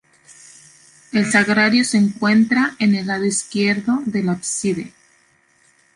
El 1.11 1.27
sagrario 1.31 1.85
se 1.85 1.99
encuentra 1.99 2.75
en 2.79 2.95
el 2.95 3.05
lado 3.05 3.23
izquierdo 3.23 4.01
del 4.07 4.29
ábside. 4.29 4.93